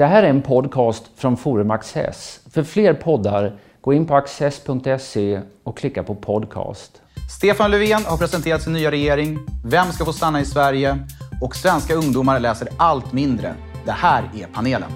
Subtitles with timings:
[0.00, 2.40] Det här är en podcast från Forum Access.
[2.50, 7.02] För fler poddar, gå in på access.se och klicka på podcast.
[7.38, 9.38] Stefan Löfven har presenterat sin nya regering.
[9.64, 10.98] Vem ska få stanna i Sverige?
[11.40, 13.54] Och svenska ungdomar läser allt mindre.
[13.84, 14.90] Det här är panelen.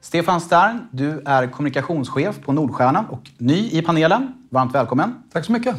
[0.00, 4.34] Stefan Stern, du är kommunikationschef på Nordstjärnan och ny i panelen.
[4.50, 5.22] Varmt välkommen.
[5.32, 5.76] Tack så mycket.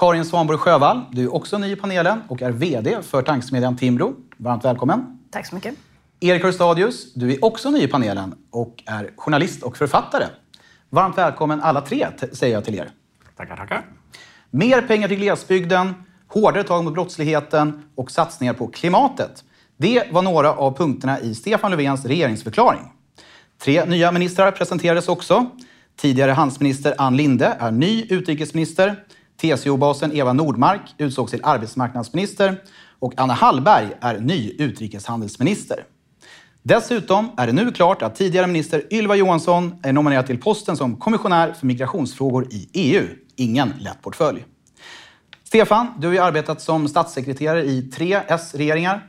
[0.00, 4.14] Karin Svanborg Sjövall, du är också ny i panelen och är VD för tankesmedjan Timbro.
[4.36, 5.18] Varmt välkommen.
[5.30, 5.74] Tack så mycket.
[6.20, 10.24] Erik Hörstadius, du är också ny i panelen och är journalist och författare.
[10.90, 12.90] Varmt välkommen alla tre, säger jag till er.
[13.36, 13.84] Tackar, tackar.
[14.50, 15.94] Mer pengar till glesbygden,
[16.28, 19.44] hårdare tag mot brottsligheten och satsningar på klimatet.
[19.76, 22.92] Det var några av punkterna i Stefan Löfvens regeringsförklaring.
[23.62, 25.46] Tre nya ministrar presenterades också.
[25.96, 28.96] Tidigare handelsminister Ann Linde är ny utrikesminister.
[29.40, 32.62] TCO-basen Eva Nordmark utsågs till arbetsmarknadsminister
[32.98, 35.84] och Anna Hallberg är ny utrikeshandelsminister.
[36.62, 40.96] Dessutom är det nu klart att tidigare minister Ylva Johansson är nominerad till posten som
[40.96, 43.06] kommissionär för migrationsfrågor i EU.
[43.36, 44.44] Ingen lätt portfölj.
[45.44, 49.06] Stefan, du har ju arbetat som statssekreterare i tre S-regeringar.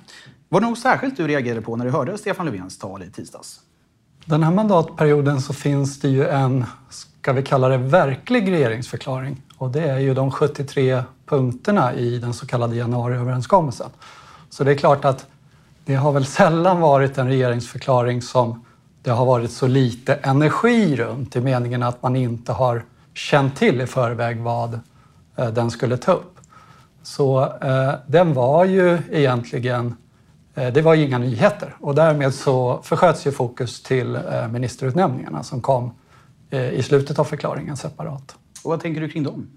[0.50, 3.60] Var det något särskilt du reagerade på när du hörde Stefan Löfvens tal i tisdags?
[4.26, 9.42] Den här mandatperioden så finns det ju en, ska vi kalla det verklig regeringsförklaring.
[9.62, 13.90] Och det är ju de 73 punkterna i den så kallade januariöverenskommelsen.
[14.50, 15.26] Så det är klart att
[15.86, 18.66] det har väl sällan varit en regeringsförklaring som
[19.02, 23.82] det har varit så lite energi runt i meningen att man inte har känt till
[23.82, 24.80] i förväg vad
[25.36, 26.38] eh, den skulle ta upp.
[27.04, 29.96] Så eh, den var ju egentligen,
[30.56, 35.44] eh, det var ju inga nyheter och därmed så försköts ju fokus till eh, ministerutnämningarna
[35.44, 35.92] som kom
[36.50, 38.36] eh, i slutet av förklaringen separat.
[38.64, 39.48] Och vad tänker du kring dem?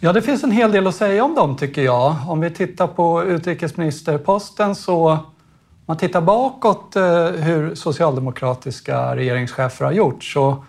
[0.00, 2.16] Ja, det finns en hel del att säga om dem tycker jag.
[2.28, 9.92] Om vi tittar på utrikesministerposten så om man tittar bakåt eh, hur socialdemokratiska regeringschefer har
[9.92, 10.64] gjort så,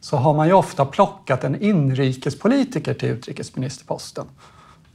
[0.00, 4.26] så har man ju ofta plockat en inrikespolitiker till utrikesministerposten.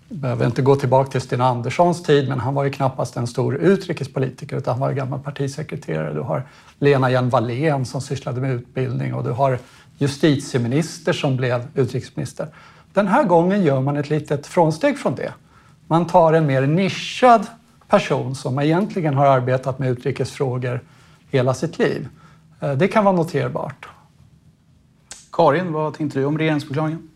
[0.08, 3.28] Vi behöver inte gå tillbaka till Sten Anderssons tid, men han var ju knappast en
[3.28, 6.14] stor utrikespolitiker utan han var ju gammal partisekreterare.
[6.14, 6.44] Du har
[6.80, 9.60] Lena Hjelm-Wallén som sysslade med utbildning och du har
[9.98, 12.48] justitieminister som blev utrikesminister.
[12.94, 15.34] Den här gången gör man ett litet frånsteg från det.
[15.88, 17.48] Man tar en mer nischad
[17.88, 20.82] person som egentligen har arbetat med utrikesfrågor
[21.30, 22.08] hela sitt liv.
[22.60, 23.88] Eh, det kan vara noterbart.
[25.32, 27.10] Karin, vad tänkte du om regeringsförklaringen?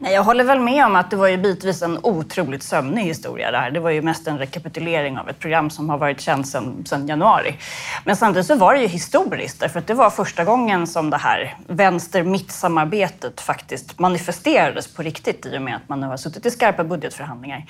[0.00, 3.50] Nej, jag håller väl med om att det var ju bitvis en otroligt sömnig historia
[3.50, 3.70] det här.
[3.70, 7.56] Det var ju mest en rekapitulering av ett program som har varit känt sedan, januari.
[8.04, 11.16] Men samtidigt så var det ju historiskt därför att det var första gången som det
[11.16, 16.50] här vänster-mitt-samarbetet faktiskt manifesterades på riktigt i och med att man nu har suttit i
[16.50, 17.66] skarpa budgetförhandlingar.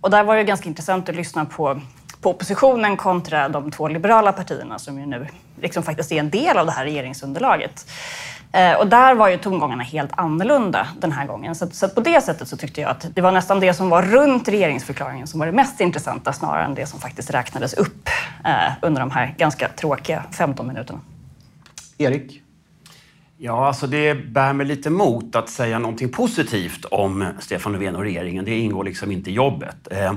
[0.00, 1.80] Och där var det ganska intressant att lyssna på
[2.22, 5.26] på oppositionen kontra de två liberala partierna som ju nu
[5.60, 7.86] liksom faktiskt är en del av det här regeringsunderlaget.
[8.52, 11.54] Eh, och där var ju tongångarna helt annorlunda den här gången.
[11.54, 14.02] Så, så på det sättet så tyckte jag att det var nästan det som var
[14.02, 18.08] runt regeringsförklaringen som var det mest intressanta snarare än det som faktiskt räknades upp
[18.44, 21.00] eh, under de här ganska tråkiga 15 minuterna.
[21.98, 22.42] Erik?
[23.38, 28.02] Ja, alltså det bär mig lite emot att säga någonting positivt om Stefan Löfven och
[28.02, 28.44] regeringen.
[28.44, 29.88] Det ingår liksom inte i jobbet.
[29.90, 30.12] Eh,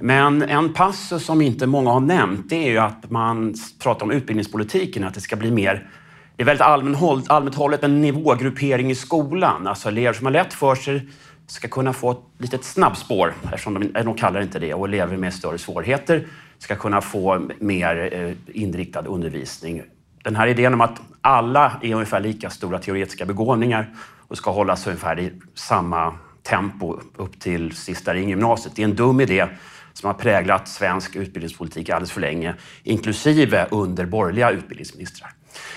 [0.00, 4.10] men en passus som inte många har nämnt det är ju att man pratar om
[4.10, 5.88] utbildningspolitiken, att det ska bli mer
[6.36, 9.66] det är väldigt allmänt, allmänt hållet en nivågruppering i skolan.
[9.66, 11.08] Alltså elever som har lätt för sig
[11.46, 15.16] ska kunna få ett litet snabbspår, eftersom de, de kallar det inte det, och elever
[15.16, 16.26] med större svårigheter
[16.58, 19.82] ska kunna få mer eh, inriktad undervisning.
[20.22, 23.94] Den här idén om att alla är ungefär lika stora teoretiska begåvningar
[24.28, 28.76] och ska hållas ungefär i samma tempo upp till sista ring gymnasiet.
[28.76, 29.46] Det är en dum idé
[29.92, 35.30] som har präglat svensk utbildningspolitik alldeles för länge, inklusive under borgerliga utbildningsministrar.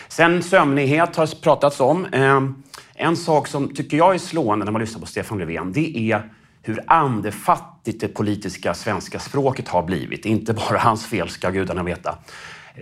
[0.08, 2.06] Sen sömnighet har pratats om.
[2.12, 2.64] Ehm,
[2.94, 6.30] en sak som tycker jag är slående när man lyssnar på Stefan Löfven, det är
[6.62, 10.26] hur andefattigt det politiska svenska språket har blivit.
[10.26, 12.18] Inte bara hans fel, ska gudarna veta.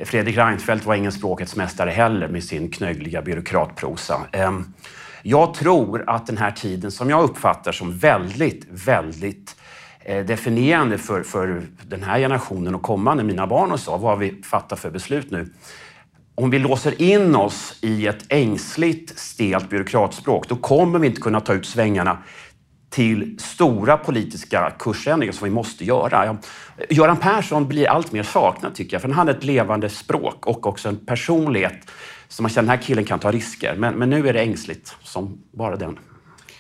[0.06, 4.22] Fredrik Reinfeldt var ingen språkets mästare heller med sin knöggliga byråkratprosa.
[4.32, 4.74] Ehm,
[5.22, 9.56] jag tror att den här tiden, som jag uppfattar som väldigt, väldigt
[10.00, 14.42] eh, definierande för, för den här generationen och kommande, mina barn och så, vad vi
[14.44, 15.50] fattar för beslut nu
[16.42, 21.42] om vi låser in oss i ett ängsligt, stelt byråkratspråk, då kommer vi inte kunna
[21.42, 22.18] ta ut svängarna
[22.90, 26.38] till stora politiska kursändringar som vi måste göra.
[26.90, 30.68] Göran Persson blir allt mer saknad tycker jag, för han hade ett levande språk och
[30.68, 31.92] också en personlighet
[32.28, 33.76] som man känner den här killen kan ta risker.
[33.78, 36.00] Men, men nu är det ängsligt som bara den.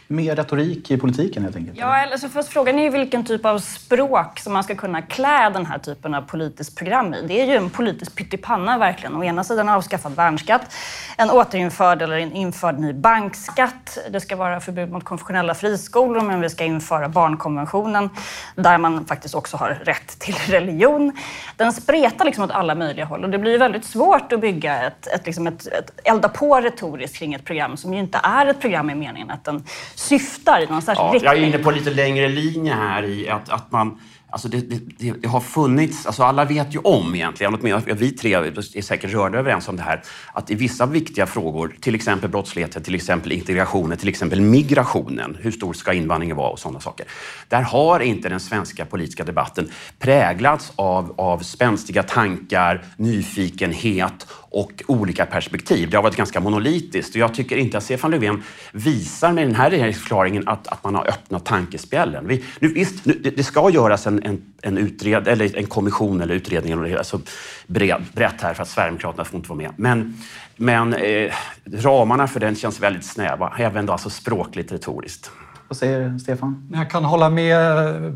[0.09, 1.77] Mer retorik i politiken helt enkelt?
[1.77, 5.49] Ja, alltså först frågan är ju vilken typ av språk som man ska kunna klä
[5.49, 7.27] den här typen av politiskt program i.
[7.27, 9.15] Det är ju en politisk pyttipanna verkligen.
[9.15, 10.73] Å ena sidan avskaffad värnskatt,
[11.17, 13.97] en återinförd eller en införd ny bankskatt.
[14.09, 18.09] Det ska vara förbud mot konfessionella friskolor, men vi ska införa barnkonventionen
[18.55, 21.11] där man faktiskt också har rätt till religion.
[21.55, 25.07] Den spretar liksom åt alla möjliga håll och det blir väldigt svårt att bygga ett,
[25.07, 28.61] ett, liksom ett, ett elda på retoriskt kring ett program som ju inte är ett
[28.61, 29.63] program i meningen att den
[29.97, 33.49] syftar i någon särskild Ja, jag är inne på lite längre linje här i att,
[33.49, 33.99] att man
[34.29, 34.61] Alltså det,
[34.97, 39.13] det, det har funnits, alltså alla vet ju om egentligen, åtminstone vi tre är säkert
[39.13, 40.03] rörda överens om det här,
[40.33, 45.51] att i vissa viktiga frågor, till exempel brottsligheten, till exempel integrationen, till exempel migrationen, hur
[45.51, 47.05] stor ska invandringen vara och sådana saker.
[47.47, 55.25] Där har inte den svenska politiska debatten präglats av, av spänstiga tankar, nyfikenhet och olika
[55.25, 55.89] perspektiv.
[55.89, 59.55] Det har varit ganska monolitiskt och jag tycker inte att Stefan Löfven visar med den
[59.55, 62.27] här regeringsförklaringen att, att man har öppnat tankespjällen.
[62.27, 66.21] Vi, nu, visst, nu, det, det ska göras en, en, en, utred, eller en kommission
[66.21, 67.19] eller utredning, alltså
[67.67, 69.71] bred, brett här för att Sverigedemokraterna får inte vara med.
[69.75, 70.17] Men,
[70.55, 71.31] men eh,
[71.73, 75.31] ramarna för den känns väldigt snäva, även då alltså språkligt retoriskt.
[75.67, 76.69] Vad säger Stefan?
[76.73, 78.11] Jag kan hålla med eh,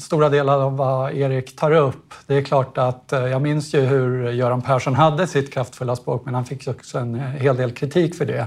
[0.00, 2.14] stora delar av vad Erik tar upp.
[2.26, 6.22] Det är klart att eh, jag minns ju hur Göran Persson hade sitt kraftfulla språk
[6.24, 8.46] men han fick också en hel del kritik för det.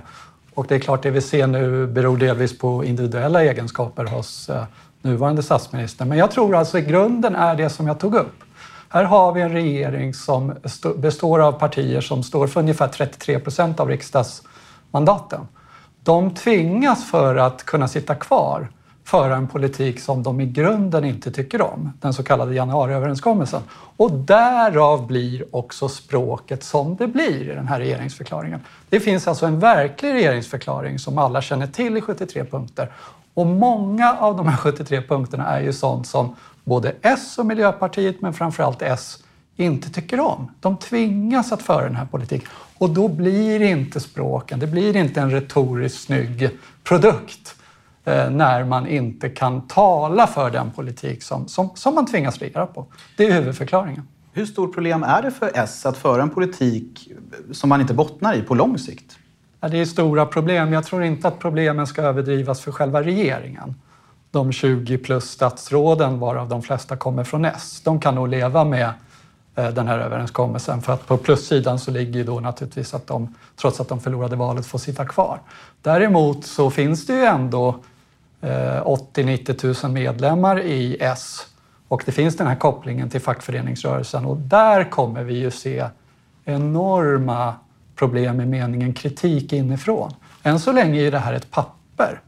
[0.54, 4.64] Och det är klart, det vi ser nu beror delvis på individuella egenskaper hos eh,
[5.06, 8.44] nuvarande statsministern, Men jag tror alltså i grunden är det som jag tog upp.
[8.90, 10.54] Här har vi en regering som
[10.96, 15.48] består av partier som står för ungefär 33 procent av riksdagsmandaten.
[16.04, 18.68] De tvingas för att kunna sitta kvar
[19.06, 23.62] föra en politik som de i grunden inte tycker om, den så kallade januariöverenskommelsen.
[23.98, 28.60] Och därav blir också språket som det blir i den här regeringsförklaringen.
[28.90, 32.92] Det finns alltså en verklig regeringsförklaring som alla känner till i 73 punkter.
[33.36, 38.22] Och många av de här 73 punkterna är ju sånt som både S och Miljöpartiet,
[38.22, 39.24] men framförallt S,
[39.56, 40.52] inte tycker om.
[40.60, 42.50] De tvingas att föra den här politiken.
[42.78, 46.50] Och då blir inte språken, det blir inte en retoriskt snygg
[46.84, 47.56] produkt
[48.06, 52.66] eh, när man inte kan tala för den politik som, som, som man tvingas regera
[52.66, 52.86] på.
[53.18, 54.08] Det är huvudförklaringen.
[54.34, 57.12] Hur stort problem är det för S att föra en politik
[57.52, 59.18] som man inte bottnar i på lång sikt?
[59.66, 60.74] Ja, det är stora problem.
[60.74, 63.76] Jag tror inte att problemen ska överdrivas för själva regeringen.
[64.32, 68.90] De 20 plus statsråden, varav de flesta kommer från S, de kan nog leva med
[69.56, 70.82] eh, den här överenskommelsen.
[70.82, 74.36] För att på plussidan så ligger ju då naturligtvis att de, trots att de förlorade
[74.36, 75.40] valet, får sitta kvar.
[75.82, 77.68] Däremot så finns det ju ändå
[78.42, 81.48] eh, 80-90 000 medlemmar i S
[81.88, 85.86] och det finns den här kopplingen till fackföreningsrörelsen och där kommer vi ju se
[86.44, 87.54] enorma
[87.96, 90.14] problem i meningen kritik inifrån.
[90.44, 92.22] Än så länge är det här ett papper.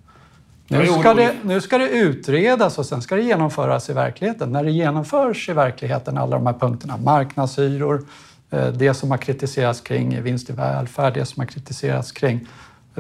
[0.68, 4.52] Nu ska, det, nu ska det utredas och sen ska det genomföras i verkligheten.
[4.52, 8.06] När det genomförs i verkligheten, alla de här punkterna, marknadshyror,
[8.50, 12.48] eh, det som har kritiserats kring vinst i välfärd, det som har kritiserats kring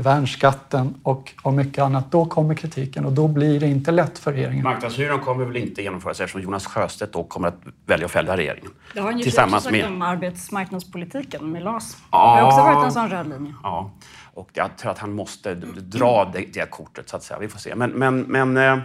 [0.01, 4.33] värnskatten och, och mycket annat, då kommer kritiken och då blir det inte lätt för
[4.33, 4.63] regeringen.
[4.63, 8.71] Marknadshyran kommer väl inte genomföras eftersom Jonas Sjöstedt då kommer att välja att fälla regeringen.
[8.93, 9.87] Det har han ju Tillsammans sagt med...
[9.87, 11.97] om arbetsmarknadspolitiken med LAS.
[12.11, 12.35] Ja.
[12.35, 13.53] Det har också varit en sån röd linje.
[13.63, 13.91] Ja,
[14.33, 17.39] och jag tror att han måste dra det, det kortet så att säga.
[17.39, 17.75] Vi får se.
[17.75, 18.79] Men, men, men eh,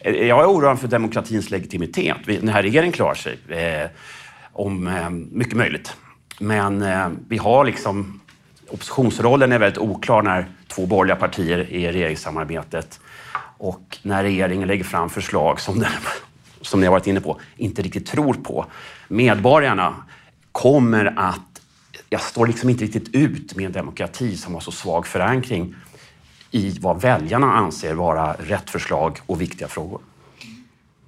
[0.00, 2.16] jag är oroad för demokratins legitimitet.
[2.26, 3.90] Den här regeringen klarar sig eh,
[4.52, 5.96] om eh, mycket möjligt.
[6.40, 8.20] Men eh, vi har liksom
[8.68, 13.00] oppositionsrollen är väldigt oklar när två borgerliga partier är i regeringssamarbetet
[13.58, 15.90] och när regeringen lägger fram förslag som, den,
[16.60, 18.66] som ni har varit inne på, inte riktigt tror på.
[19.08, 19.94] Medborgarna
[20.52, 21.40] kommer att...
[22.10, 25.74] Jag står liksom inte riktigt ut med en demokrati som har så svag förankring
[26.50, 30.00] i vad väljarna anser vara rätt förslag och viktiga frågor.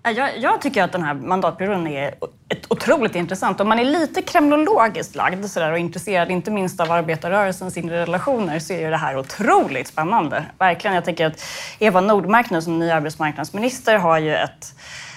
[0.02, 2.14] Jag, jag, tycker att den här mandatperioden är
[2.48, 3.60] ett otroligt intressant.
[3.60, 8.58] Om man är lite kremlologiskt lagd sådär, och intresserad inte minst av arbetarrörelsens inre relationer
[8.58, 10.44] så är det här otroligt spännande.
[10.58, 10.94] Verkligen.
[10.94, 11.44] Jag tycker att
[11.78, 14.74] Eva Nordmark nu som ny arbetsmarknadsminister har ju ett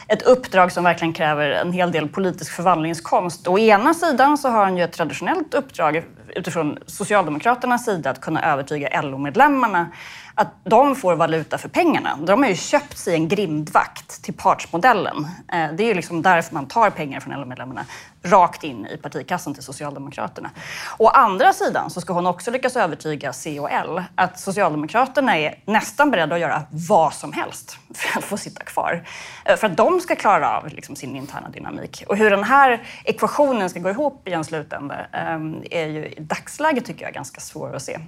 [0.08, 3.48] ett uppdrag som verkligen kräver en hel del politisk förvandlingskonst.
[3.48, 6.04] Å ena sidan så har han ju ett traditionellt uppdrag
[6.36, 9.92] utifrån Socialdemokraternas sida att kunna övertyga LO-medlemmarna
[10.36, 12.20] att de får valuta för pengarna.
[12.22, 15.28] De har ju köpt sig en grindvakt till partsmodellen.
[15.54, 17.86] Eh, det är ju liksom därför man tar pengar från LO-medlemmarna
[18.24, 20.50] rakt in i partikassan till Socialdemokraterna.
[20.98, 25.60] Å andra sidan så ska hon också lyckas övertyga C och L att Socialdemokraterna är
[25.66, 29.08] nästan beredda att göra vad som helst för att få sitta kvar.
[29.46, 32.04] Eh, för att de ska klara av liksom sin interna dynamik.
[32.08, 36.20] Och hur den här ekvationen ska gå ihop i en slutända ehm, är ju i
[36.20, 38.00] dagsläget tycker jag ganska svår att se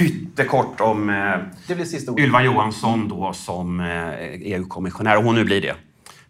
[0.00, 2.18] pyttekort om eh.
[2.18, 5.74] Ylva Johansson då som eh, EU-kommissionär, och hon nu blir det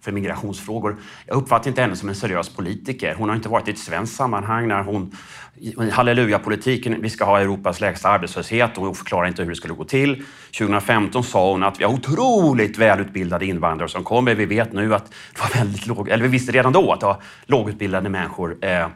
[0.01, 0.97] för migrationsfrågor.
[1.27, 3.15] Jag uppfattar inte henne som en seriös politiker.
[3.19, 5.17] Hon har inte varit i ett svenskt sammanhang när hon
[5.61, 9.75] i halleluja-politiken, vi ska ha Europas lägsta arbetslöshet och hon förklarar inte hur det skulle
[9.75, 10.25] gå till.
[10.59, 14.35] 2015 sa hon att vi har otroligt välutbildade invandrare som kommer.
[14.35, 17.07] Vi vet nu att det var väldigt låg, eller vi visste redan då att det
[17.07, 18.87] var lågutbildade människor, eh,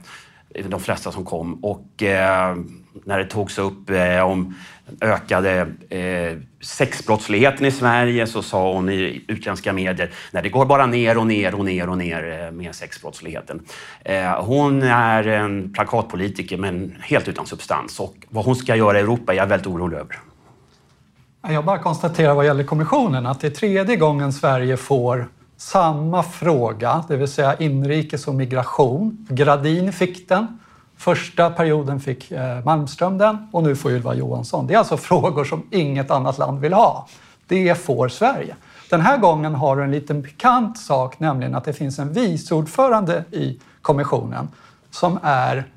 [0.68, 1.64] de flesta som kom.
[1.64, 2.56] Och eh,
[3.04, 4.54] när det togs upp eh, om
[5.00, 10.86] ökade eh, sexbrottsligheten i Sverige så sa hon i utländska medier när det går bara
[10.86, 13.60] ner och ner och ner och ner eh, med sexbrottsligheten.
[14.04, 19.00] Eh, hon är en plakatpolitiker men helt utan substans och vad hon ska göra i
[19.00, 20.18] Europa är jag väldigt orolig över.
[21.48, 27.04] Jag bara konstaterar vad gäller kommissionen att det är tredje gången Sverige får samma fråga,
[27.08, 29.26] det vill säga inrikes och migration.
[29.30, 30.58] Gradin fick den.
[30.96, 34.66] Första perioden fick eh, Malmström den och nu får Ylva Johansson.
[34.66, 37.08] Det är alltså frågor som inget annat land vill ha.
[37.46, 38.56] Det får Sverige.
[38.90, 43.24] Den här gången har du en liten pikant sak, nämligen att det finns en viceordförande
[43.30, 44.48] i kommissionen
[44.90, 45.68] som är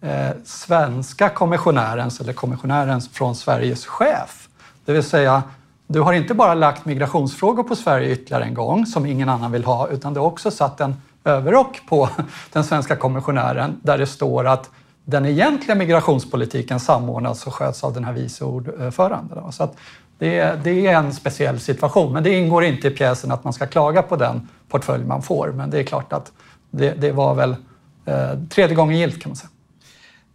[0.00, 4.48] eh, svenska kommissionärens eller kommissionärens från Sveriges chef.
[4.84, 5.42] Det vill säga,
[5.86, 9.64] du har inte bara lagt migrationsfrågor på Sverige ytterligare en gång som ingen annan vill
[9.64, 12.08] ha, utan du har också satt en överrock på
[12.52, 14.70] den svenska kommissionären där det står att
[15.04, 19.52] den egentliga migrationspolitiken samordnas och sköts av den här vice ordföranden.
[19.52, 19.76] Så att
[20.18, 23.66] det, det är en speciell situation, men det ingår inte i pjäsen att man ska
[23.66, 25.52] klaga på den portfölj man får.
[25.52, 26.32] Men det är klart att
[26.70, 27.56] det, det var väl
[28.04, 29.50] eh, tredje gången gilt kan man säga.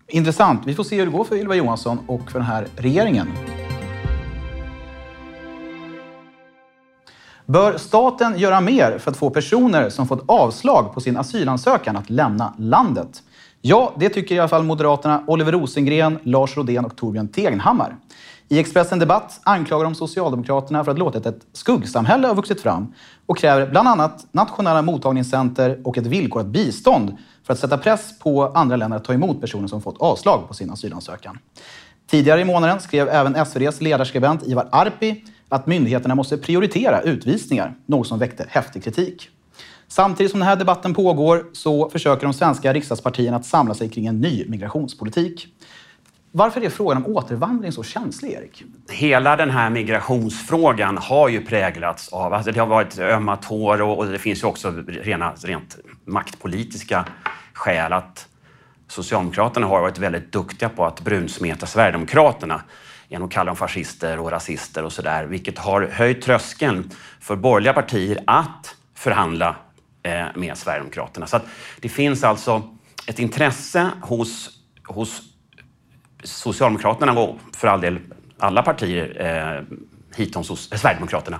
[0.07, 0.61] Intressant.
[0.65, 3.27] Vi får se hur det går för Ylva Johansson och för den här regeringen.
[7.47, 12.09] Bör staten göra mer för att få personer som fått avslag på sin asylansökan att
[12.09, 13.23] lämna landet?
[13.61, 17.95] Ja, det tycker i alla fall Moderaterna Oliver Rosengren, Lars Rodén och Torbjörn Tegenhammar.
[18.49, 22.93] I Expressen Debatt anklagar de Socialdemokraterna för att låta ett skuggsamhälle ha vuxit fram
[23.25, 28.45] och kräver bland annat nationella mottagningscenter och ett villkorat bistånd för att sätta press på
[28.45, 31.39] andra länder att ta emot personer som fått avslag på sin asylansökan.
[32.09, 38.07] Tidigare i månaden skrev även SvDs ledarskribent Ivar Arpi att myndigheterna måste prioritera utvisningar, något
[38.07, 39.29] som väckte häftig kritik.
[39.87, 44.07] Samtidigt som den här debatten pågår så försöker de svenska riksdagspartierna att samla sig kring
[44.07, 45.47] en ny migrationspolitik.
[46.31, 48.63] Varför är frågan om återvandring så känslig, Erik?
[48.91, 53.97] Hela den här migrationsfrågan har ju präglats av, alltså det har varit ömma tår och,
[53.97, 57.05] och det finns ju också rena, rent maktpolitiska
[57.53, 58.27] skäl att
[58.87, 62.61] Socialdemokraterna har varit väldigt duktiga på att brunsmeta Sverigedemokraterna
[63.09, 67.73] genom att kalla dem fascister och rasister och sådär, vilket har höjt tröskeln för borgerliga
[67.73, 69.55] partier att förhandla
[70.03, 71.27] eh, med Sverigedemokraterna.
[71.27, 71.39] Så
[71.81, 72.61] det finns alltså
[73.07, 74.49] ett intresse hos,
[74.83, 75.21] hos
[76.23, 77.99] Socialdemokraterna och för all del
[78.39, 79.77] alla partier eh,
[80.17, 81.39] hitom eh, Sverigedemokraterna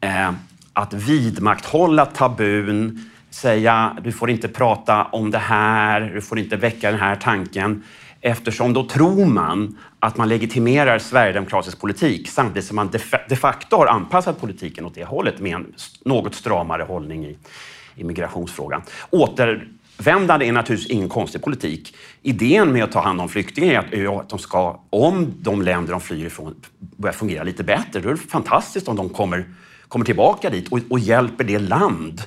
[0.00, 0.32] eh,
[0.72, 6.90] att vidmakthålla tabun, säga du får inte prata om det här, du får inte väcka
[6.90, 7.82] den här tanken
[8.20, 12.90] eftersom då tror man att man legitimerar sverigedemokratisk politik samtidigt som man
[13.28, 17.38] de facto har anpassat politiken åt det hållet med en något stramare hållning i,
[17.94, 18.82] i migrationsfrågan.
[19.10, 21.96] Återvändande är naturligtvis ingen konstig politik.
[22.22, 26.00] Idén med att ta hand om flyktingar är att de ska, om de länder de
[26.00, 29.44] flyr ifrån börjar fungera lite bättre, då är det fantastiskt om de kommer,
[29.88, 32.22] kommer tillbaka dit och, och hjälper det land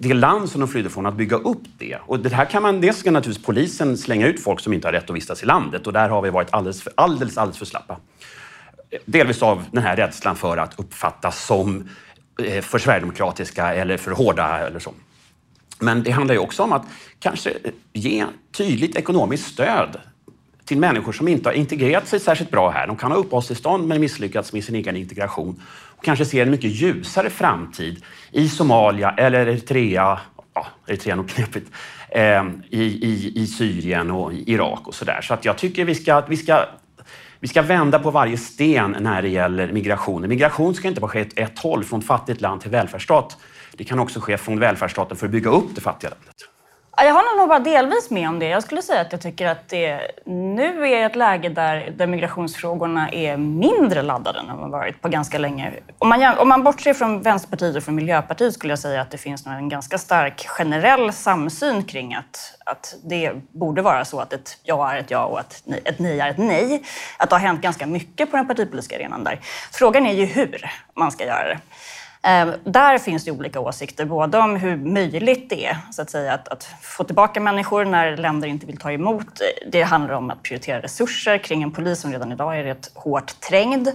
[0.00, 1.98] det land som de flydde från, att bygga upp det.
[2.06, 4.92] Och det här kan man, dels ska naturligtvis polisen slänga ut folk som inte har
[4.92, 7.66] rätt att vistas i landet och där har vi varit alldeles för, alldeles, alldeles för
[7.66, 7.96] slappa.
[9.04, 11.88] Delvis av den här rädslan för att uppfattas som
[12.44, 14.92] eh, för sverigedemokratiska eller för hårda eller så.
[15.78, 16.84] Men det handlar ju också om att
[17.18, 20.00] kanske eh, ge tydligt ekonomiskt stöd
[20.64, 22.86] till människor som inte har integrerat sig särskilt bra här.
[22.86, 25.62] De kan ha uppehållstillstånd men misslyckats med sin egen integration
[26.02, 30.20] kanske ser en mycket ljusare framtid i Somalia eller Eritrea,
[30.54, 31.70] ja, Eritrea är nog knepigt,
[32.10, 35.20] eh, i, i, i Syrien och i Irak och sådär.
[35.22, 36.66] Så att jag tycker vi ska, vi ska
[37.42, 40.28] vi ska vända på varje sten när det gäller migration.
[40.28, 43.36] Migration ska inte bara ske åt ett håll, från fattigt land till välfärdsstat.
[43.72, 46.51] Det kan också ske från välfärdsstaten för att bygga upp det fattiga landet.
[46.96, 48.48] Jag håller nog bara delvis med om det.
[48.48, 53.10] Jag skulle säga att jag tycker att det nu är ett läge där, där migrationsfrågorna
[53.10, 55.72] är mindre laddade än de har varit på ganska länge.
[55.98, 59.18] Om man, om man bortser från Vänsterpartiet och från Miljöpartiet skulle jag säga att det
[59.18, 64.58] finns en ganska stark generell samsyn kring att, att det borde vara så att ett
[64.62, 66.82] ja är ett ja och att ett nej är ett nej.
[67.16, 69.40] Att det har hänt ganska mycket på den partipolitiska arenan där.
[69.72, 71.58] Frågan är ju hur man ska göra det.
[72.24, 76.32] Ehm, där finns det olika åsikter, både om hur möjligt det är så att, säga,
[76.32, 79.40] att, att, få tillbaka människor när länder inte vill ta emot.
[79.72, 83.40] Det handlar om att prioritera resurser kring en polis som redan idag är rätt hårt
[83.40, 83.88] trängd.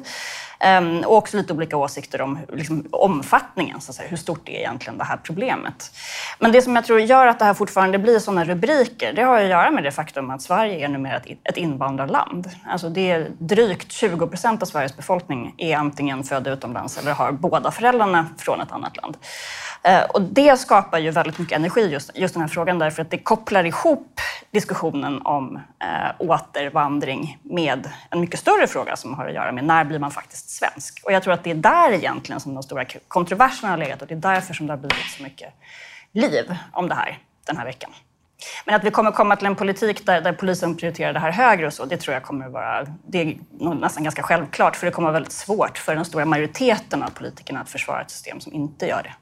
[0.66, 4.54] Um, och också lite olika åsikter om liksom, omfattningen, så att säga, hur stort är
[4.54, 5.92] egentligen det här problemet.
[6.40, 9.42] Men det som jag tror gör att det här fortfarande blir sådana rubriker, det har
[9.42, 12.50] att göra med det faktum att Sverige är numera ett, ett invandrarland.
[12.66, 17.32] Alltså det är drygt 20 procent av Sveriges befolkning är antingen födda utomlands eller har
[17.32, 19.18] båda föräldrarna från ett annat land.
[19.84, 23.12] Ehm, och det skapar ju väldigt mycket energi, just, just den här frågan, därför att
[23.12, 24.22] det kopplar ihop
[24.52, 29.84] diskussionen om eh, återvandring med en mycket större fråga som har att göra med när
[29.84, 31.00] blir man faktiskt svensk?
[31.04, 34.08] Och jag tror att det är där egentligen som de stora kontroverserna har legat och
[34.08, 35.54] det är därför som det har blivit så mycket
[36.12, 37.92] liv om det här den här veckan.
[38.66, 41.68] Men att vi kommer komma till en politik där, där polisen prioriterar det här högre
[41.68, 42.88] och så, det tror jag kommer vara...
[43.08, 43.38] Det är
[43.76, 47.62] nästan ganska självklart, för det kommer vara väldigt svårt för den stora majoriteten av politikerna
[47.62, 49.14] att försvara ett system som inte gör det.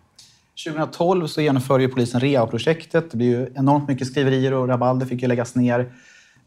[0.71, 3.11] 2012 så genomförde ju polisen REA-projektet.
[3.11, 5.91] Det blev ju enormt mycket skriverier och rabalder fick ju läggas ner.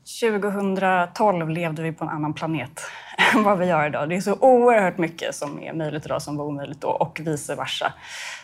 [0.08, 2.80] 2012 levde vi på en annan planet
[3.34, 4.08] än vad vi gör idag.
[4.08, 7.54] Det är så oerhört mycket som är möjligt idag som var omöjligt då och vice
[7.54, 7.92] versa.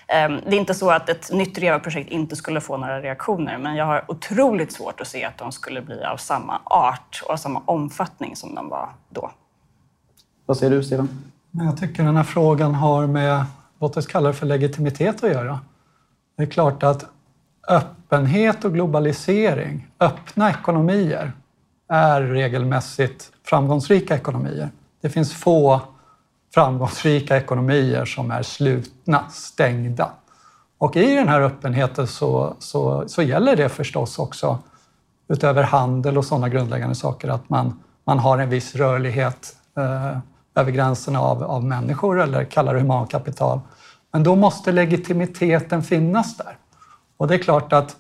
[0.06, 3.76] Ehm, det är inte så att ett nytt REVA-projekt inte skulle få några reaktioner, men
[3.76, 7.36] jag har otroligt svårt att se att de skulle bli av samma art och av
[7.36, 9.30] samma omfattning som de var då.
[10.46, 11.08] Vad säger du, Stefan?
[11.50, 13.44] Jag tycker den här frågan har med,
[13.80, 15.60] låt oss kalla det för legitimitet att göra.
[16.36, 17.04] Det är klart att
[17.68, 21.32] öppenhet och globalisering, öppna ekonomier,
[21.88, 24.70] är regelmässigt framgångsrika ekonomier.
[25.00, 25.80] Det finns få
[26.54, 30.10] framgångsrika ekonomier som är slutna, stängda.
[30.78, 34.58] Och i den här öppenheten så, så, så gäller det förstås också
[35.28, 40.18] utöver handel och sådana grundläggande saker att man, man har en viss rörlighet eh,
[40.54, 43.60] över gränserna av, av människor eller kallar det humankapital.
[44.12, 46.56] Men då måste legitimiteten finnas där.
[47.16, 47.96] Och det är klart att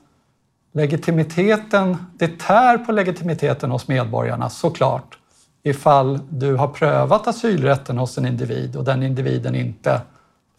[0.74, 5.18] legitimiteten, det tär på legitimiteten hos medborgarna såklart
[5.62, 10.00] ifall du har prövat asylrätten hos en individ och den individen inte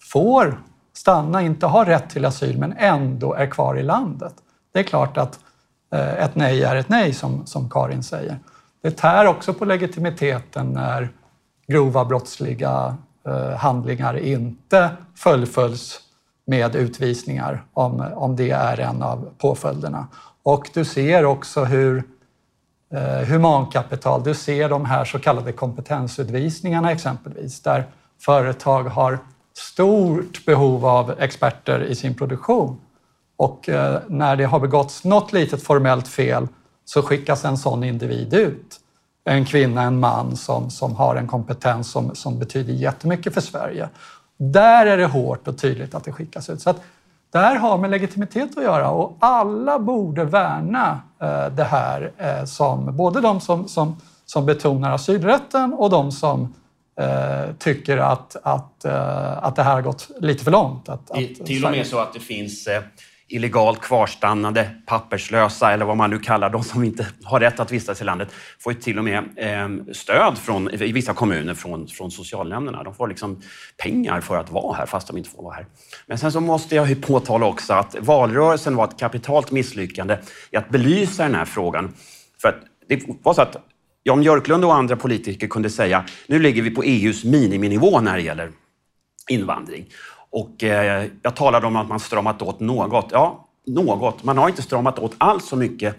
[0.02, 0.62] får
[0.94, 4.34] stanna, inte har rätt till asyl men ändå är kvar i landet.
[4.74, 5.40] Det är klart att
[5.94, 8.40] eh, ett nej är ett nej, som, som Karin säger.
[8.84, 11.10] Det tär också på legitimiteten när
[11.68, 12.98] grova brottsliga
[13.28, 16.02] eh, handlingar inte fullföljs
[16.48, 20.08] med utvisningar, om, om det är en av påföljderna.
[20.44, 22.04] Och du ser också hur
[22.94, 24.24] eh, humankapital.
[24.24, 27.86] Du ser de här så kallade kompetensutvisningarna exempelvis, där
[28.22, 29.20] företag har
[29.58, 32.78] stort behov av experter i sin produktion.
[33.38, 36.48] Och eh, när det har begåtts något litet formellt fel
[36.86, 38.80] så skickas en sån individ ut.
[39.24, 43.90] En kvinna, en man som, som har en kompetens som, som betyder jättemycket för Sverige.
[44.38, 46.62] Där är det hårt och tydligt att det skickas ut.
[46.62, 46.82] Så att
[47.32, 52.46] det här har med legitimitet att göra och alla borde värna eh, det här eh,
[52.46, 56.54] som både de som, som, som betonar asylrätten och de som
[57.00, 60.90] eh, tycker att, att, att det här har gått lite för långt.
[60.90, 62.68] Att, att till och med så att det finns
[63.28, 68.02] illegalt kvarstannande, papperslösa eller vad man nu kallar de som inte har rätt att vistas
[68.02, 72.12] i landet får ju till och med eh, stöd från, i vissa kommuner från, från
[72.12, 72.84] socialnämnderna.
[72.84, 73.42] De får liksom
[73.78, 75.66] pengar för att vara här fast de inte får vara här.
[76.08, 80.18] Men sen så måste jag ju påtala också att valrörelsen var ett kapitalt misslyckande
[80.52, 81.94] i att belysa den här frågan.
[82.42, 82.56] För att
[82.88, 83.58] det var så att
[84.04, 88.22] Jan Björklund och andra politiker kunde säga nu ligger vi på EUs miniminivå när det
[88.22, 88.52] gäller
[89.30, 89.86] invandring.
[90.36, 93.10] Och eh, jag talade om att man stramat åt något.
[93.12, 94.24] Ja, något.
[94.24, 95.96] Man har inte stramat åt alls så mycket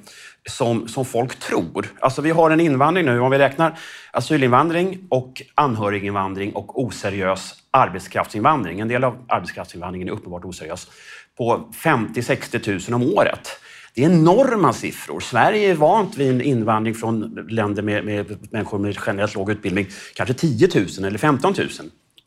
[0.51, 1.87] som, som folk tror.
[2.01, 3.79] Alltså vi har en invandring nu, om vi räknar
[4.13, 8.81] asylinvandring och anhöriginvandring och oseriös arbetskraftsinvandring.
[8.81, 10.89] En del av arbetskraftsinvandringen är uppenbart oseriös.
[11.37, 13.49] På 50-60 000 om året.
[13.95, 15.21] Det är enorma siffror.
[15.21, 19.87] Sverige är vant vid en invandring från länder med, med människor med generellt låg utbildning.
[20.17, 21.69] Kanske 10 000 eller 15 000.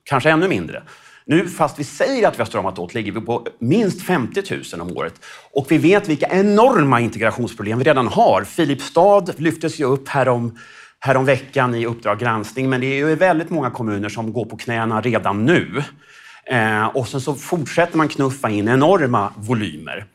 [0.03, 0.83] Kanske ännu mindre.
[1.29, 4.81] Nu, fast vi säger att vi har stramat åt, ligger vi på minst 50 000
[4.81, 5.13] om året.
[5.53, 8.43] Och vi vet vilka enorma integrationsproblem vi redan har.
[8.43, 10.57] Filipstad lyftes ju upp härom,
[10.99, 14.57] härom veckan i Uppdrag granskning, men det är ju väldigt många kommuner som går på
[14.57, 15.83] knäna redan nu.
[16.45, 20.05] Eh, och sen så fortsätter man knuffa in enorma volymer.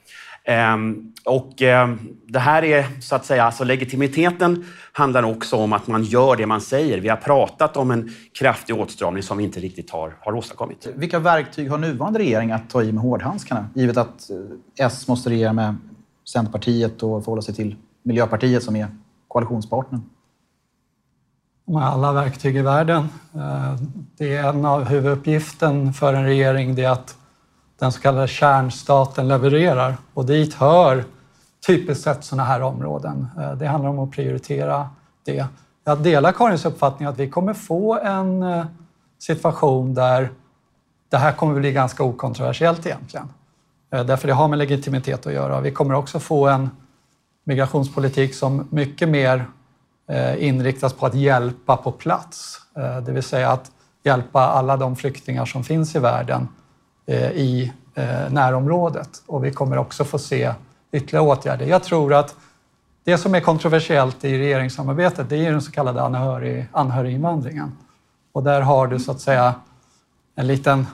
[0.45, 5.87] Ehm, och ehm, det här är så att säga, alltså legitimiteten handlar också om att
[5.87, 7.01] man gör det man säger.
[7.01, 10.89] Vi har pratat om en kraftig åtstramning som vi inte riktigt har, har åstadkommit.
[10.95, 13.69] Vilka verktyg har nuvarande regering att ta i med hårdhandskarna?
[13.75, 15.77] Givet att eh, S måste regera med
[16.29, 18.87] Centerpartiet och förhålla sig till Miljöpartiet som är
[19.29, 20.03] koalitionspartnern.
[21.67, 23.09] De har alla verktyg i världen.
[23.35, 23.77] Eh,
[24.19, 27.17] det är en av huvuduppgiften för en regering, det är att
[27.79, 29.97] den så kallade kärnstaten levererar.
[30.15, 31.05] Och dit hör
[31.67, 33.29] typiskt sett sådana här områden.
[33.39, 34.89] Eh, det handlar om att prioritera
[35.25, 35.47] det.
[35.85, 38.65] Jag delar Karins uppfattning att vi kommer få en eh,
[39.19, 40.31] situation där
[41.09, 43.29] det här kommer bli ganska okontroversiellt egentligen.
[43.93, 45.61] Eh, därför det har med legitimitet att göra.
[45.61, 46.71] Vi kommer också få en
[47.45, 49.47] migrationspolitik som mycket mer
[50.39, 52.61] inriktas på att hjälpa på plats.
[53.07, 53.71] Det vill säga att
[54.03, 56.49] hjälpa alla de flyktingar som finns i världen
[57.07, 59.23] Eh, i eh, närområdet.
[59.27, 60.55] Och vi kommer också få se
[60.93, 61.67] ytterligare åtgärder.
[61.67, 62.35] Jag tror att
[63.05, 67.73] det som är kontroversiellt i regeringssamarbetet det är den så kallade anhörig, anhöriginvandringen.
[68.33, 69.55] Och där har du så att säga
[70.35, 70.87] en liten,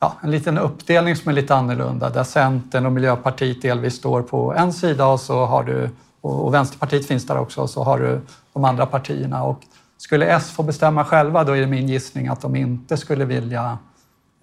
[0.00, 4.54] ja, en liten uppdelning som är lite annorlunda där Centern och Miljöpartiet delvis står på
[4.54, 5.90] en sida och så har du
[6.20, 8.20] och, Vänsterpartiet finns där också och så har du
[8.52, 9.44] de andra partierna.
[9.44, 9.60] Och
[9.96, 13.78] skulle S få bestämma själva då är det min gissning att de inte skulle vilja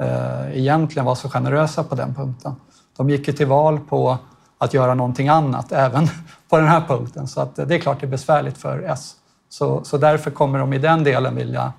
[0.02, 2.56] Eh, egentligen var så generösa på den punkten.
[2.98, 4.18] De gick ju till val på
[4.58, 6.08] att göra någonting annat även
[6.50, 7.28] på den här punkten.
[7.28, 9.16] Så att eh, det är klart det är besvärligt för S.
[9.50, 11.74] Så, så därför kommer de i den delen vilja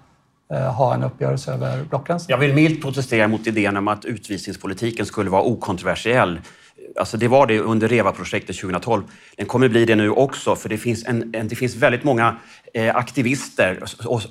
[0.52, 2.26] eh, ha en uppgörelse över blockgränsen.
[2.30, 6.40] Jag vill milt protestera mot idén om att utvisningspolitiken skulle vara okontroversiell.
[6.96, 9.02] Alltså det var det under REVA-projektet 2012.
[9.36, 12.36] Den kommer bli det nu också, för det finns, en, en det finns väldigt många
[12.74, 13.82] eh, aktivister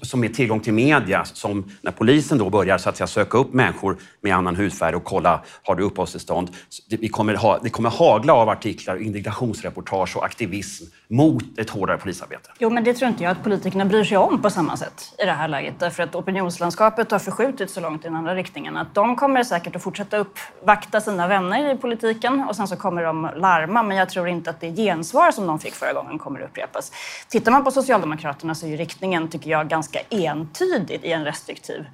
[0.02, 3.54] som är tillgång till media, som när polisen då börjar så att säga, söka upp
[3.54, 6.50] människor med annan hudfärg och kolla, har du uppehållstillstånd?
[6.90, 11.98] Det, vi kommer ha, det kommer hagla av artiklar, indignationsreportage och aktivism mot ett hårdare
[11.98, 12.50] polisarbete.
[12.60, 15.26] Jo, men det tror inte jag att politikerna bryr sig om på samma sätt i
[15.26, 15.80] det här läget.
[15.80, 19.76] Därför att opinionslandskapet har förskjutits så långt i den andra riktningen att de kommer säkert
[19.76, 23.84] att fortsätta uppvakta sina vänner i politiken och sen så kommer de larma.
[23.84, 26.92] Men jag tror inte att det gensvar som de fick förra gången kommer att upprepas.
[27.30, 31.86] Tittar man på Socialdemokraterna så är riktningen, tycker jag, ganska entydig i en restriktiv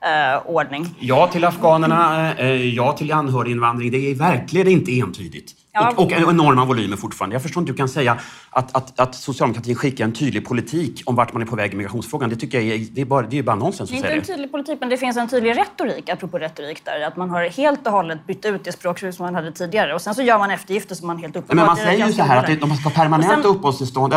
[0.00, 0.94] eh, ordning.
[1.00, 3.90] Ja till afghanerna, eh, ja till anhöriginvandring.
[3.90, 5.59] Det är verkligen inte entydigt.
[5.80, 5.92] Ja.
[5.96, 7.34] Och, och enorma volymer fortfarande.
[7.34, 8.18] Jag förstår inte hur du kan säga
[8.50, 11.76] att, att, att socialdemokratin skickar en tydlig politik om vart man är på väg i
[11.76, 12.30] migrationsfrågan.
[12.30, 14.08] Det tycker jag är, det är bara, det är bara nonsens att säga det.
[14.08, 17.00] är inte en tydlig politik, men det finns en tydlig retorik, apropå retorik där.
[17.00, 19.94] Att man har helt och hållet bytt ut det språkbruk som man hade tidigare.
[19.94, 21.56] Och sen så gör man eftergifter som man helt uppenbart...
[21.56, 23.44] Men man säger ju så här att om man ska ha permanent sen...
[23.44, 24.14] uppehållstillstånd,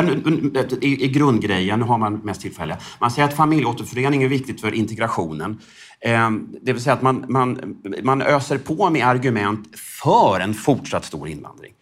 [0.81, 2.77] i, i grundgrejen, nu har man mest tillfälliga.
[2.99, 5.59] Man säger att familjeåterförening är viktigt för integrationen.
[6.05, 11.05] Ehm, det vill säga att man, man, man öser på med argument för en fortsatt
[11.05, 11.73] stor invandring.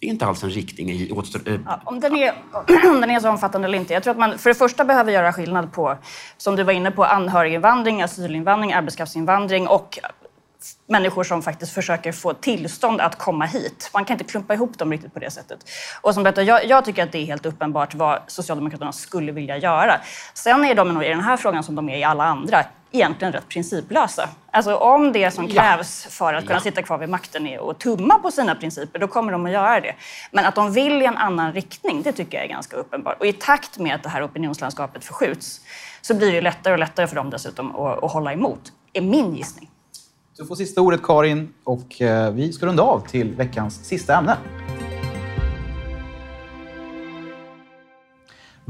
[0.00, 2.34] Det är inte alls en riktning i åtstr- eh, ja, om, den är,
[2.90, 3.92] om den är så omfattande eller inte.
[3.92, 5.96] Jag tror att man för det första behöver göra skillnad på,
[6.36, 9.98] som du var inne på, anhöriginvandring, asylinvandring, arbetskraftsinvandring och
[10.86, 13.90] människor som faktiskt försöker få tillstånd att komma hit.
[13.94, 15.58] Man kan inte klumpa ihop dem riktigt på det sättet.
[16.00, 19.56] Och som berättar, jag, jag tycker att det är helt uppenbart vad Socialdemokraterna skulle vilja
[19.56, 20.00] göra.
[20.34, 23.32] Sen är de nog i den här frågan som de är i alla andra egentligen
[23.32, 24.28] rätt principlösa.
[24.50, 26.60] Alltså om det som krävs för att kunna ja.
[26.60, 29.80] sitta kvar vid makten är att tumma på sina principer, då kommer de att göra
[29.80, 29.94] det.
[30.30, 33.20] Men att de vill i en annan riktning, det tycker jag är ganska uppenbart.
[33.20, 35.60] Och i takt med att det här opinionslandskapet förskjuts
[36.02, 39.34] så blir det lättare och lättare för dem dessutom att, att hålla emot, är min
[39.36, 39.70] gissning.
[40.36, 44.36] Du får sista ordet Karin och eh, vi ska runda av till veckans sista ämne.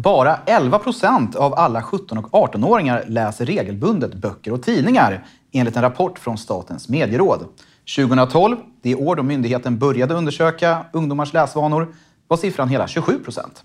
[0.03, 5.83] Bara 11 procent av alla 17 och 18-åringar läser regelbundet böcker och tidningar enligt en
[5.83, 7.45] rapport från Statens medieråd.
[7.97, 11.95] 2012, det år då myndigheten började undersöka ungdomars läsvanor,
[12.29, 13.65] var siffran hela 27 procent.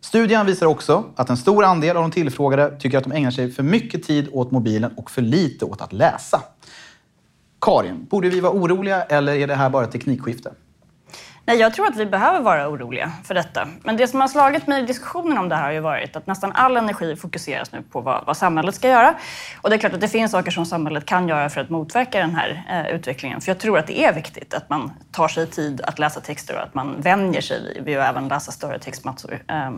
[0.00, 3.50] Studien visar också att en stor andel av de tillfrågade tycker att de ägnar sig
[3.50, 6.42] för mycket tid åt mobilen och för lite åt att läsa.
[7.60, 10.52] Karin, borde vi vara oroliga eller är det här bara ett teknikskifte?
[11.48, 13.68] Nej, jag tror att vi behöver vara oroliga för detta.
[13.82, 16.26] Men det som har slagit mig i diskussionen om det här har ju varit att
[16.26, 19.14] nästan all energi fokuseras nu på vad, vad, samhället ska göra.
[19.62, 22.18] Och det är klart att det finns saker som samhället kan göra för att motverka
[22.18, 23.40] den här eh, utvecklingen.
[23.40, 26.56] För jag tror att det är viktigt att man tar sig tid att läsa texter
[26.56, 29.70] och att man vänjer sig vid att även läsa större textmassor eh,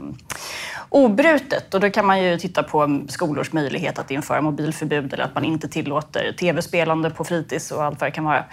[0.89, 1.75] obrutet.
[1.75, 5.45] Och då kan man ju titta på skolors möjlighet att införa mobilförbud eller att man
[5.45, 8.45] inte tillåter tv-spelande på fritids och allt vad det kan vara.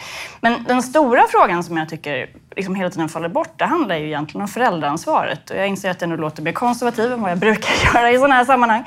[0.41, 4.05] Men den stora frågan som jag tycker liksom hela tiden faller bort, det handlar ju
[4.05, 5.49] egentligen om föräldraansvaret.
[5.49, 8.15] Och jag inser att jag nu låter mer konservativ än vad jag brukar göra i
[8.15, 8.83] sådana här sammanhang.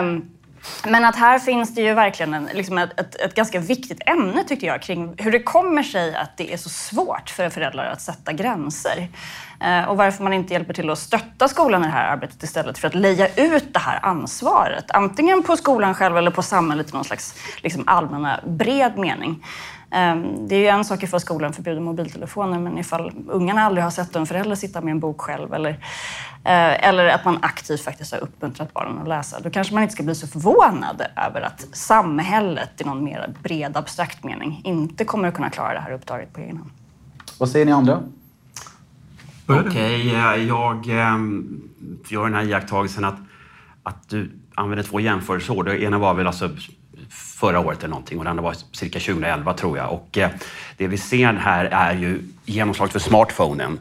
[0.00, 0.30] Um,
[0.84, 4.44] men att här finns det ju verkligen en, liksom ett, ett, ett, ganska viktigt ämne
[4.44, 8.00] tycker jag kring hur det kommer sig att det är så svårt för föräldrar att
[8.00, 9.08] sätta gränser.
[9.60, 12.78] Eh, och varför man inte hjälper till att stötta skolan i det här arbetet istället
[12.78, 14.84] för att leja ut det här ansvaret.
[14.88, 19.44] Antingen på skolan själv eller på samhället i någon slags liksom, allmänna bred mening.
[19.94, 23.90] Ehm, det är ju en sak ifall skolan förbjuder mobiltelefoner, men ifall ungarna aldrig har
[23.90, 25.70] sett en förälder sitta med en bok själv eller,
[26.44, 29.92] eh, eller att man aktivt faktiskt har uppmuntrat barnen att läsa, då kanske man inte
[29.92, 35.28] ska bli så förvånad över att samhället i någon mer bred abstrakt mening inte kommer
[35.28, 36.70] att kunna klara det här uppdraget på egen hand.
[37.38, 38.00] Vad säger ni andra?
[39.46, 41.60] Okej, okay, eh, jag ehm,
[42.08, 43.18] gör den här iakttagelsen att,
[43.82, 45.64] att du använder två jämförelseår.
[45.64, 46.50] Det ena var väl alltså
[47.34, 49.92] förra året eller någonting och den var cirka 2011 tror jag.
[49.92, 50.30] Och eh,
[50.76, 53.80] det vi ser här är ju genomslaget för smartphonen.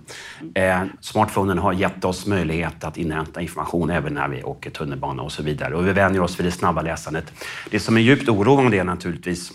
[0.53, 5.31] Eh, smartphonen har gett oss möjlighet att inhämta information även när vi åker tunnelbana och
[5.31, 5.75] så vidare.
[5.75, 7.33] Och vi vänjer oss vid det snabba läsandet.
[7.69, 9.51] Det som är djupt oroande är naturligtvis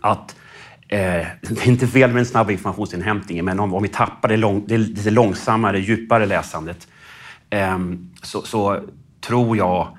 [0.00, 0.36] att
[0.88, 4.36] Eh, det är inte fel med den snabba informationsinhämtningen, men om, om vi tappar det,
[4.36, 6.88] lång, det lite långsammare, djupare läsandet
[7.50, 8.80] ehm, så, så,
[9.20, 9.98] tror jag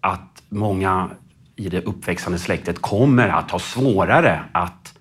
[0.00, 1.10] att många
[1.60, 4.94] i det uppväxande släktet kommer att ha svårare att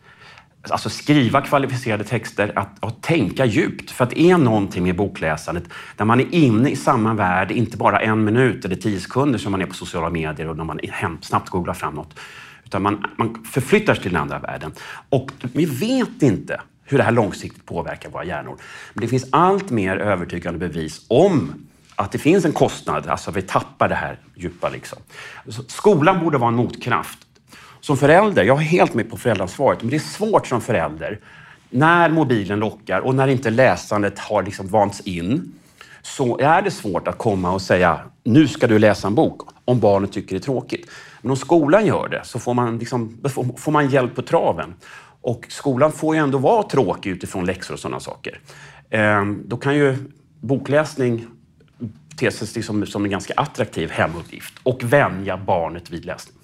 [0.69, 3.91] alltså skriva kvalificerade texter, att, att tänka djupt.
[3.91, 5.63] För att det är någonting med bokläsandet
[5.97, 9.51] där man är inne i samma värld, inte bara en minut eller tio sekunder som
[9.51, 12.19] man är på sociala medier och när man hem, snabbt googlar fram något.
[12.65, 14.71] Utan man, man förflyttar sig till den andra världen.
[15.09, 18.57] Och vi vet inte hur det här långsiktigt påverkar våra hjärnor.
[18.93, 21.53] Men det finns allt mer övertygande bevis om
[21.99, 24.69] att det finns en kostnad, alltså att vi tappar det här djupa.
[24.69, 24.97] Liksom.
[25.67, 27.17] Skolan borde vara en motkraft.
[27.79, 31.19] Som förälder, jag är helt med på föräldraansvaret, men det är svårt som förälder
[31.69, 35.51] när mobilen lockar och när inte läsandet har liksom vants in
[36.01, 39.79] så är det svårt att komma och säga nu ska du läsa en bok om
[39.79, 40.89] barnet tycker det är tråkigt.
[41.21, 43.17] Men om skolan gör det så får man, liksom,
[43.57, 44.73] får man hjälp på traven.
[45.21, 48.39] Och skolan får ju ändå vara tråkig utifrån läxor och sådana saker.
[48.89, 49.97] Ehm, då kan ju
[50.41, 51.27] bokläsning
[52.19, 56.35] te sig liksom som en ganska attraktiv hemuppgift och vänja barnet vid läsning.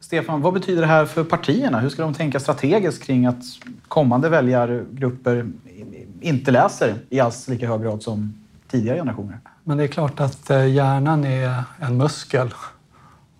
[0.00, 1.80] Stefan, vad betyder det här för partierna?
[1.80, 3.42] Hur ska de tänka strategiskt kring att
[3.88, 5.50] kommande väljargrupper
[6.20, 8.34] inte läser i alls lika hög grad som
[8.68, 9.40] tidigare generationer?
[9.64, 12.54] Men det är klart att eh, hjärnan är en muskel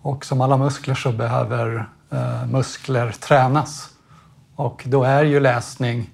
[0.01, 3.89] och som alla muskler så behöver eh, muskler tränas.
[4.55, 6.09] Och då är ju läsning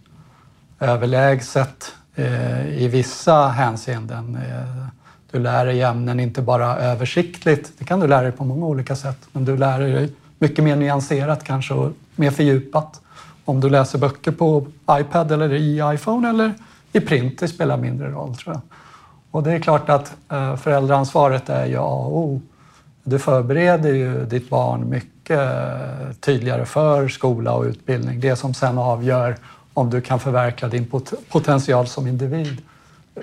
[0.80, 4.36] överlägset Eh, i vissa hänseenden.
[4.36, 4.86] Eh,
[5.32, 8.96] du lär dig ämnen inte bara översiktligt, det kan du lära dig på många olika
[8.96, 13.02] sätt, men du lär dig mycket mer nyanserat kanske och mer fördjupat.
[13.46, 16.54] Om du läser böcker på iPad eller i iPhone eller
[16.92, 18.62] i print, det spelar mindre roll tror jag.
[19.32, 22.42] Och det är klart att eh, föräldraansvaret är ju A och O.
[23.04, 28.20] Du förbereder ju ditt barn mycket eh, tydligare för skola och utbildning.
[28.20, 29.38] Det som sen avgör
[29.74, 30.86] om du kan förverkliga din
[31.30, 32.62] potential som individ.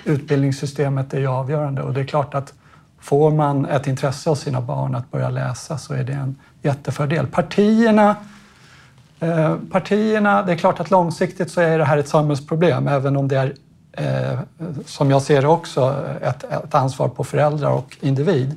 [0.05, 2.53] Utbildningssystemet är ju avgörande och det är klart att
[3.01, 7.27] får man ett intresse hos sina barn att börja läsa så är det en jättefördel.
[7.27, 8.17] Partierna,
[9.21, 13.29] eh, partierna, det är klart att långsiktigt så är det här ett samhällsproblem även om
[13.29, 13.55] det är,
[13.93, 14.39] eh,
[14.87, 18.57] som jag ser det också, ett, ett ansvar på föräldrar och individ.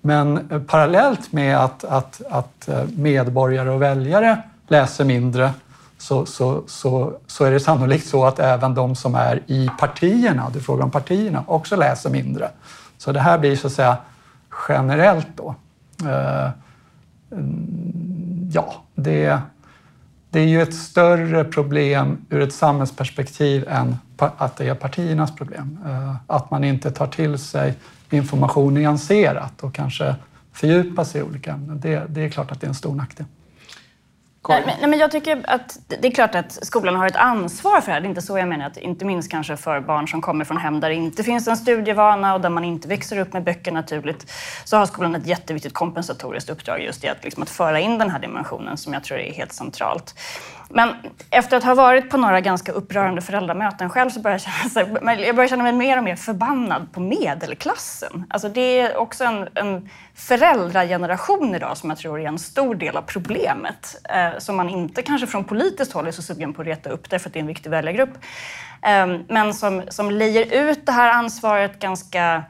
[0.00, 5.50] Men eh, parallellt med att, att, att eh, medborgare och väljare läser mindre
[5.98, 10.50] så, så, så, så är det sannolikt så att även de som är i partierna,
[10.52, 12.50] du frågar om partierna, också läser mindre.
[12.98, 13.96] Så det här blir så att säga
[14.68, 15.54] generellt då.
[16.08, 16.50] Eh,
[18.52, 19.38] ja, det,
[20.30, 25.78] det är ju ett större problem ur ett samhällsperspektiv än att det är partiernas problem.
[25.86, 27.74] Eh, att man inte tar till sig
[28.10, 30.16] information nyanserat och kanske
[30.52, 31.80] fördjupa sig i olika ämnen.
[31.80, 33.26] Det, det är klart att det är en stor nackdel.
[34.54, 37.80] Nej, men, nej, men jag tycker att det är klart att skolan har ett ansvar
[37.80, 38.00] för det här.
[38.00, 38.66] Det är inte så jag menar.
[38.66, 41.56] Att, inte minst kanske för barn som kommer från hem där det inte finns en
[41.56, 44.32] studievana och där man inte växer upp med böcker naturligt.
[44.64, 48.10] Så har skolan ett jätteviktigt kompensatoriskt uppdrag just i att, liksom, att föra in den
[48.10, 50.14] här dimensionen som jag tror är helt centralt.
[50.68, 50.94] Men
[51.30, 55.36] efter att ha varit på några ganska upprörande föräldramöten själv så börjar jag känna, jag
[55.36, 58.24] börjar känna mig mer och mer förbannad på medelklassen.
[58.30, 62.96] Alltså det är också en, en föräldrageneration idag som jag tror är en stor del
[62.96, 63.96] av problemet.
[64.08, 67.10] Eh, som man inte kanske från politiskt håll är så sugen på att reta upp
[67.10, 68.18] därför att det är en viktig väljargrupp.
[68.82, 72.42] Eh, men som, som lejer ut det här ansvaret ganska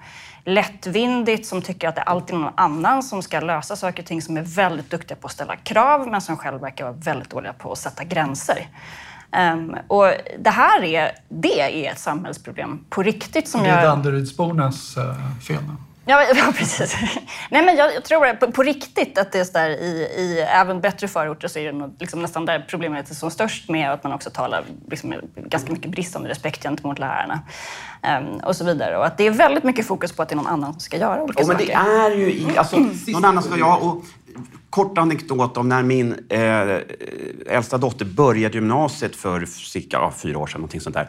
[0.46, 4.22] lättvindigt, som tycker att det alltid är någon annan som ska lösa saker och ting,
[4.22, 7.52] som är väldigt duktiga på att ställa krav, men som själva verkar vara väldigt dåliga
[7.52, 8.68] på att sätta gränser.
[9.52, 13.48] Um, och det här är, det är ett samhällsproblem på riktigt.
[13.48, 13.84] Som det är jag...
[13.84, 15.62] Danderydsbornas uh, fel.
[16.08, 16.96] Ja, ja precis.
[17.50, 20.40] Nej, men jag, jag tror på, på, riktigt att det är så där, i, i
[20.40, 23.92] även bättre förorter så är det nog, liksom nästan där problemet är som störst med
[23.92, 27.40] att man också talar liksom, ganska mycket bristande respekt gentemot lärarna
[28.18, 28.96] um, och så vidare.
[28.96, 30.96] Och att det är väldigt mycket fokus på att det är någon annan som ska
[30.96, 31.58] göra olika oh, saker.
[31.58, 34.04] Men det är ju i, alltså, någon annan ska göra och
[34.70, 40.46] kort anekdot om när min eh, äldsta dotter började gymnasiet för cirka ja, fyra år
[40.46, 40.60] sedan.
[40.60, 41.08] Någonting sånt där.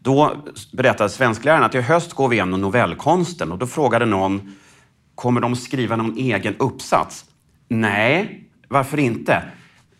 [0.00, 0.36] Då
[0.72, 4.56] berättade svenskläraren att i höst går vi igenom novellkonsten och då frågade någon,
[5.14, 7.24] kommer de skriva någon egen uppsats?
[7.68, 9.42] Nej, varför inte?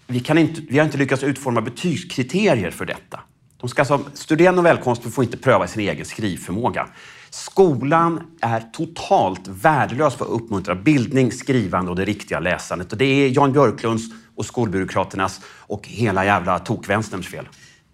[0.06, 3.20] Vi, kan inte, vi har inte lyckats utforma betygskriterier för detta.
[3.60, 6.88] De ska alltså studera novellkonst men får inte pröva sin egen skrivförmåga.
[7.30, 12.92] Skolan är totalt värdelös för att uppmuntra bildning, skrivande och det riktiga läsandet.
[12.92, 14.04] Och det är Jan Björklunds
[14.36, 17.48] och skolbyråkraternas och hela jävla tokvänsterns fel.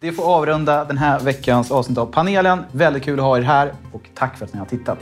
[0.04, 2.64] Det får avrunda den här veckans avsnitt av panelen.
[2.72, 4.98] Väldigt kul att ha er här och tack för att ni har tittat.